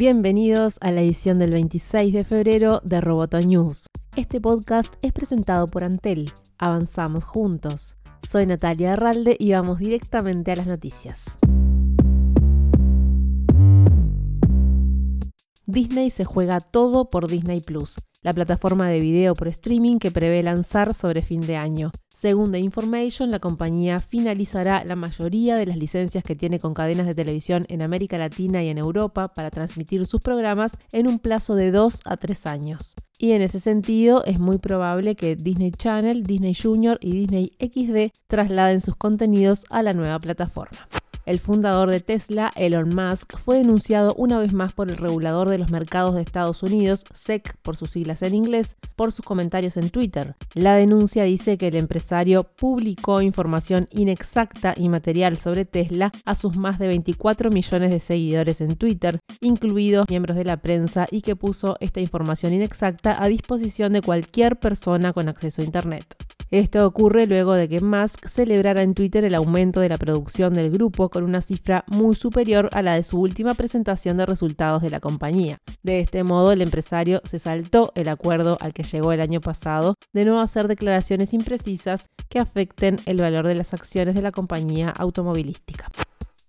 Bienvenidos 0.00 0.78
a 0.80 0.92
la 0.92 1.02
edición 1.02 1.38
del 1.38 1.50
26 1.50 2.14
de 2.14 2.24
febrero 2.24 2.80
de 2.82 3.02
Roboto 3.02 3.38
News. 3.38 3.84
Este 4.16 4.40
podcast 4.40 4.94
es 5.02 5.12
presentado 5.12 5.66
por 5.66 5.84
Antel. 5.84 6.32
Avanzamos 6.56 7.22
juntos. 7.22 7.98
Soy 8.26 8.46
Natalia 8.46 8.94
Arralde 8.94 9.36
y 9.38 9.52
vamos 9.52 9.78
directamente 9.78 10.52
a 10.52 10.56
las 10.56 10.66
noticias. 10.66 11.26
Disney 15.66 16.08
se 16.08 16.24
juega 16.24 16.60
todo 16.60 17.10
por 17.10 17.28
Disney 17.28 17.60
Plus, 17.60 17.96
la 18.22 18.32
plataforma 18.32 18.88
de 18.88 19.00
video 19.00 19.34
por 19.34 19.48
streaming 19.48 19.98
que 19.98 20.10
prevé 20.10 20.42
lanzar 20.42 20.94
sobre 20.94 21.22
fin 21.22 21.40
de 21.40 21.56
año. 21.56 21.90
Según 22.08 22.52
The 22.52 22.58
Information, 22.58 23.30
la 23.30 23.38
compañía 23.38 24.00
finalizará 24.00 24.84
la 24.84 24.94
mayoría 24.94 25.56
de 25.56 25.64
las 25.64 25.78
licencias 25.78 26.22
que 26.22 26.36
tiene 26.36 26.58
con 26.58 26.74
cadenas 26.74 27.06
de 27.06 27.14
televisión 27.14 27.64
en 27.68 27.80
América 27.80 28.18
Latina 28.18 28.62
y 28.62 28.68
en 28.68 28.76
Europa 28.76 29.28
para 29.32 29.50
transmitir 29.50 30.04
sus 30.04 30.20
programas 30.20 30.76
en 30.92 31.08
un 31.08 31.18
plazo 31.18 31.54
de 31.54 31.70
2 31.70 32.00
a 32.04 32.16
3 32.18 32.46
años. 32.46 32.94
Y 33.18 33.32
en 33.32 33.42
ese 33.42 33.60
sentido 33.60 34.22
es 34.24 34.38
muy 34.38 34.58
probable 34.58 35.14
que 35.14 35.36
Disney 35.36 35.70
Channel, 35.70 36.22
Disney 36.22 36.54
Junior 36.54 36.98
y 37.00 37.12
Disney 37.12 37.56
XD 37.58 38.12
trasladen 38.28 38.80
sus 38.80 38.96
contenidos 38.96 39.64
a 39.70 39.82
la 39.82 39.94
nueva 39.94 40.18
plataforma. 40.18 40.88
El 41.30 41.38
fundador 41.38 41.92
de 41.92 42.00
Tesla, 42.00 42.50
Elon 42.56 42.88
Musk, 42.88 43.38
fue 43.38 43.58
denunciado 43.58 44.14
una 44.14 44.40
vez 44.40 44.52
más 44.52 44.72
por 44.72 44.90
el 44.90 44.96
regulador 44.96 45.48
de 45.48 45.58
los 45.58 45.70
mercados 45.70 46.16
de 46.16 46.22
Estados 46.22 46.64
Unidos, 46.64 47.04
SEC 47.14 47.56
por 47.62 47.76
sus 47.76 47.90
siglas 47.90 48.22
en 48.22 48.34
inglés, 48.34 48.76
por 48.96 49.12
sus 49.12 49.24
comentarios 49.24 49.76
en 49.76 49.90
Twitter. 49.90 50.34
La 50.54 50.74
denuncia 50.74 51.22
dice 51.22 51.56
que 51.56 51.68
el 51.68 51.76
empresario 51.76 52.42
publicó 52.42 53.22
información 53.22 53.86
inexacta 53.92 54.74
y 54.76 54.88
material 54.88 55.36
sobre 55.36 55.64
Tesla 55.64 56.10
a 56.24 56.34
sus 56.34 56.56
más 56.56 56.80
de 56.80 56.88
24 56.88 57.50
millones 57.50 57.92
de 57.92 58.00
seguidores 58.00 58.60
en 58.60 58.74
Twitter, 58.74 59.20
incluidos 59.40 60.10
miembros 60.10 60.36
de 60.36 60.46
la 60.46 60.56
prensa, 60.56 61.06
y 61.12 61.20
que 61.20 61.36
puso 61.36 61.76
esta 61.78 62.00
información 62.00 62.54
inexacta 62.54 63.22
a 63.22 63.28
disposición 63.28 63.92
de 63.92 64.02
cualquier 64.02 64.58
persona 64.58 65.12
con 65.12 65.28
acceso 65.28 65.62
a 65.62 65.64
Internet. 65.64 66.29
Esto 66.50 66.84
ocurre 66.84 67.28
luego 67.28 67.54
de 67.54 67.68
que 67.68 67.78
Musk 67.78 68.26
celebrara 68.26 68.82
en 68.82 68.94
Twitter 68.94 69.24
el 69.24 69.36
aumento 69.36 69.78
de 69.78 69.88
la 69.88 69.96
producción 69.96 70.52
del 70.52 70.72
grupo 70.72 71.08
con 71.08 71.22
una 71.22 71.42
cifra 71.42 71.84
muy 71.86 72.16
superior 72.16 72.68
a 72.72 72.82
la 72.82 72.96
de 72.96 73.04
su 73.04 73.20
última 73.20 73.54
presentación 73.54 74.16
de 74.16 74.26
resultados 74.26 74.82
de 74.82 74.90
la 74.90 74.98
compañía. 74.98 75.58
De 75.84 76.00
este 76.00 76.24
modo, 76.24 76.50
el 76.50 76.60
empresario 76.60 77.20
se 77.22 77.38
saltó 77.38 77.92
el 77.94 78.08
acuerdo 78.08 78.58
al 78.60 78.72
que 78.72 78.82
llegó 78.82 79.12
el 79.12 79.20
año 79.20 79.40
pasado 79.40 79.94
de 80.12 80.24
no 80.24 80.40
hacer 80.40 80.66
declaraciones 80.66 81.32
imprecisas 81.34 82.08
que 82.28 82.40
afecten 82.40 82.96
el 83.06 83.20
valor 83.20 83.46
de 83.46 83.54
las 83.54 83.72
acciones 83.72 84.16
de 84.16 84.22
la 84.22 84.32
compañía 84.32 84.90
automovilística. 84.90 85.86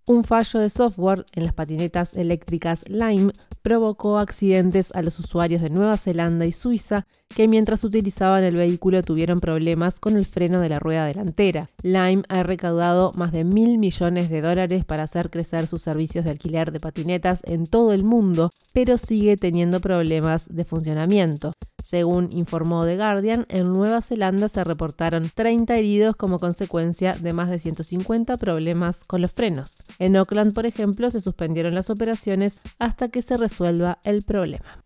Un 0.08 0.24
fallo 0.24 0.60
de 0.60 0.70
software 0.70 1.26
en 1.34 1.44
las 1.44 1.54
patinetas 1.54 2.18
eléctricas 2.18 2.90
Lime 2.90 3.32
provocó 3.62 4.18
accidentes 4.18 4.94
a 4.96 5.02
los 5.02 5.20
usuarios 5.20 5.62
de 5.62 5.70
Nueva 5.70 5.98
Zelanda 5.98 6.46
y 6.46 6.52
Suiza 6.52 7.06
que 7.36 7.48
mientras 7.48 7.84
utilizaban 7.84 8.44
el 8.44 8.58
vehículo 8.58 9.02
tuvieron 9.04 9.40
problemas 9.40 10.00
con 10.00 10.18
el 10.18 10.26
freno 10.26 10.60
de 10.60 10.70
la 10.70 10.80
rueda 10.80 11.06
delantera. 11.06 11.70
Lime 11.82 12.24
ha 12.30 12.44
recaudado 12.44 13.12
más 13.16 13.32
de 13.32 13.44
mil 13.44 13.78
millones 13.78 14.30
de 14.30 14.42
dólares 14.42 14.86
para 14.86 15.04
hacer 15.04 15.30
crecer 15.30 15.68
sus 15.68 15.82
servicios 15.82 16.26
de 16.26 16.32
alquiler 16.32 16.72
de 16.72 16.80
patinetas 16.80 17.42
en 17.46 17.66
todo 17.66 17.94
el 17.94 18.04
mundo, 18.04 18.50
pero 18.74 18.98
sigue 18.98 19.38
teniendo 19.38 19.80
problemas 19.80 20.48
de 20.50 20.66
funcionamiento. 20.66 21.54
Según 21.84 22.30
informó 22.32 22.86
The 22.86 22.98
Guardian, 22.98 23.46
en 23.50 23.74
Nueva 23.74 24.02
Zelanda 24.02 24.50
se 24.50 24.64
reportaron 24.64 25.30
30 25.34 25.76
heridos 25.76 26.16
como 26.16 26.40
consecuencia 26.40 27.14
de 27.14 27.34
más 27.34 27.50
de 27.50 27.60
150 27.60 28.38
problemas 28.38 29.04
con 29.06 29.22
los 29.22 29.32
frenos. 29.32 29.84
En 30.00 30.16
Auckland, 30.16 30.54
por 30.54 30.66
ejemplo, 30.66 31.10
se 31.10 31.22
suspendieron 31.22 31.76
las 31.76 31.90
operaciones 31.90 32.62
hasta 32.80 33.10
que 33.10 33.22
se 33.22 33.38
resuelva 33.38 34.00
el 34.04 34.24
problema. 34.24 34.84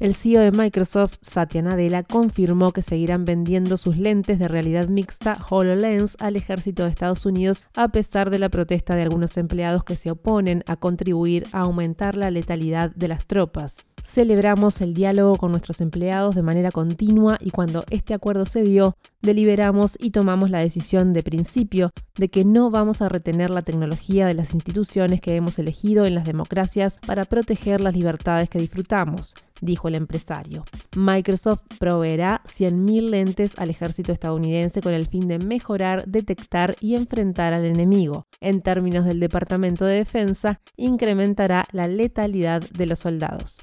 El 0.00 0.16
CEO 0.16 0.40
de 0.40 0.50
Microsoft, 0.50 1.18
Satya 1.20 1.62
Nadella, 1.62 2.02
confirmó 2.02 2.72
que 2.72 2.82
seguirán 2.82 3.24
vendiendo 3.24 3.76
sus 3.76 3.96
lentes 3.96 4.40
de 4.40 4.48
realidad 4.48 4.88
mixta 4.88 5.36
HoloLens 5.48 6.16
al 6.18 6.34
ejército 6.34 6.82
de 6.82 6.90
Estados 6.90 7.24
Unidos 7.24 7.64
a 7.76 7.86
pesar 7.88 8.30
de 8.30 8.40
la 8.40 8.48
protesta 8.48 8.96
de 8.96 9.02
algunos 9.02 9.36
empleados 9.36 9.84
que 9.84 9.94
se 9.94 10.10
oponen 10.10 10.64
a 10.66 10.74
contribuir 10.74 11.46
a 11.52 11.60
aumentar 11.60 12.16
la 12.16 12.32
letalidad 12.32 12.90
de 12.96 13.06
las 13.06 13.26
tropas. 13.26 13.86
Celebramos 14.04 14.80
el 14.80 14.94
diálogo 14.94 15.36
con 15.36 15.52
nuestros 15.52 15.80
empleados 15.80 16.34
de 16.34 16.42
manera 16.42 16.70
continua 16.70 17.38
y 17.40 17.50
cuando 17.50 17.84
este 17.90 18.14
acuerdo 18.14 18.44
se 18.44 18.62
dio, 18.62 18.96
deliberamos 19.22 19.96
y 19.98 20.10
tomamos 20.10 20.50
la 20.50 20.58
decisión 20.58 21.12
de 21.12 21.22
principio 21.22 21.92
de 22.16 22.28
que 22.28 22.44
no 22.44 22.70
vamos 22.70 23.00
a 23.00 23.08
retener 23.08 23.50
la 23.50 23.62
tecnología 23.62 24.26
de 24.26 24.34
las 24.34 24.54
instituciones 24.54 25.20
que 25.20 25.36
hemos 25.36 25.58
elegido 25.58 26.04
en 26.04 26.14
las 26.14 26.24
democracias 26.24 26.98
para 27.06 27.24
proteger 27.24 27.80
las 27.80 27.94
libertades 27.94 28.50
que 28.50 28.58
disfrutamos, 28.58 29.34
dijo 29.60 29.88
el 29.88 29.94
empresario. 29.94 30.64
Microsoft 30.96 31.62
proveerá 31.78 32.42
100.000 32.44 33.08
lentes 33.08 33.58
al 33.58 33.70
ejército 33.70 34.12
estadounidense 34.12 34.82
con 34.82 34.92
el 34.92 35.06
fin 35.06 35.26
de 35.28 35.38
mejorar, 35.38 36.04
detectar 36.06 36.74
y 36.80 36.96
enfrentar 36.96 37.54
al 37.54 37.64
enemigo. 37.64 38.26
En 38.40 38.60
términos 38.60 39.06
del 39.06 39.20
Departamento 39.20 39.84
de 39.84 39.94
Defensa, 39.94 40.60
incrementará 40.76 41.64
la 41.72 41.86
letalidad 41.86 42.60
de 42.60 42.86
los 42.86 42.98
soldados. 42.98 43.62